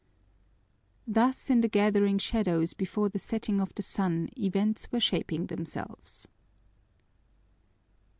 Thus 1.05 1.51
in 1.51 1.61
the 1.61 1.67
gathering 1.67 2.17
shadows 2.17 2.73
before 2.73 3.07
the 3.07 3.19
setting 3.19 3.61
of 3.61 3.75
the 3.75 3.83
sun 3.83 4.29
events 4.35 4.91
were 4.91 4.99
shaping 4.99 5.45
themselves. 5.45 6.27